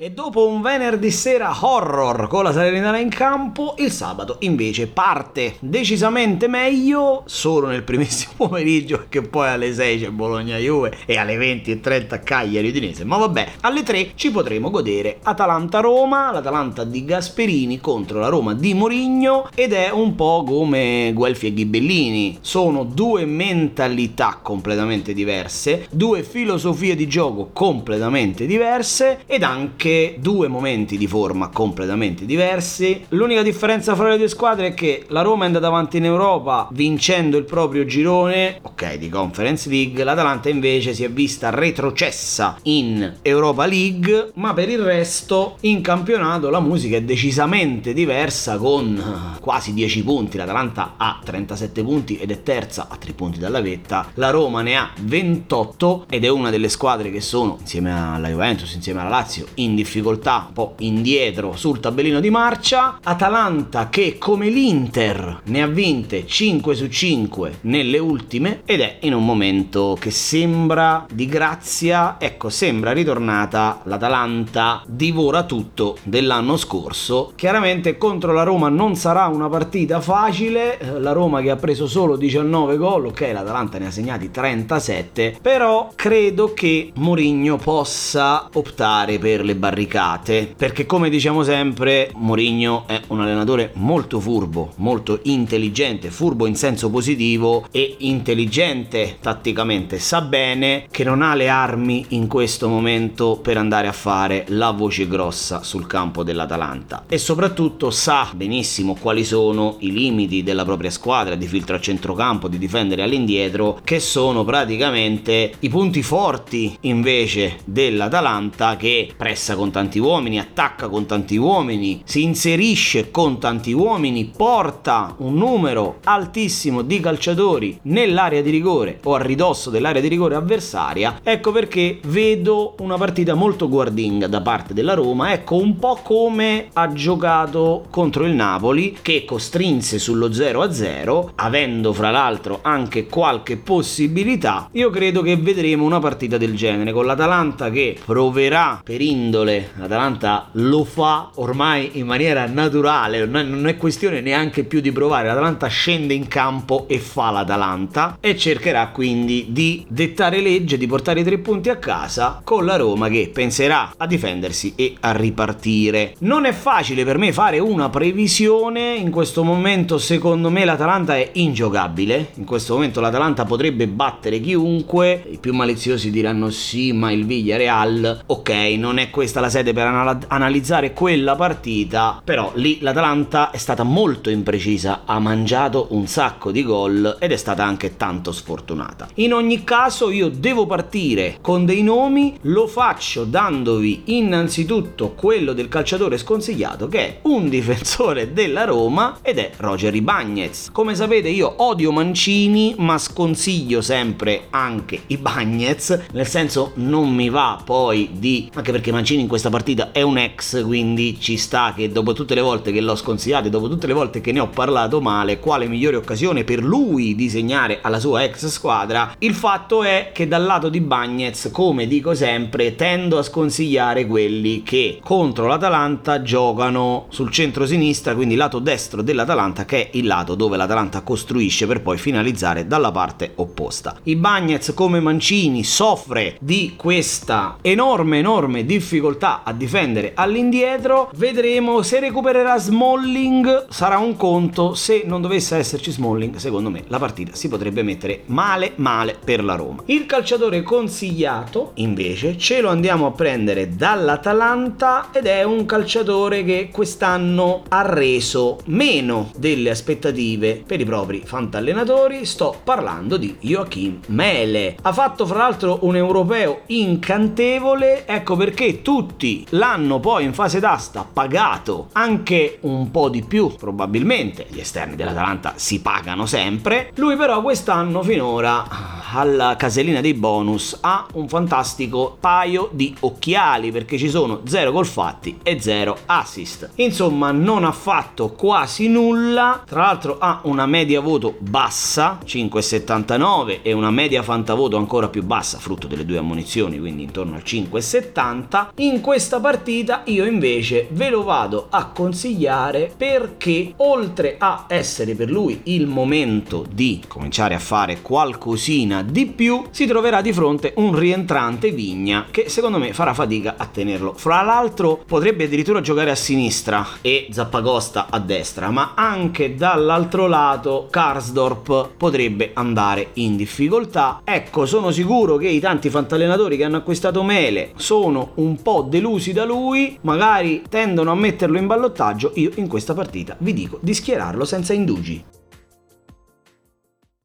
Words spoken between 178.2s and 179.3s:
ok non è questa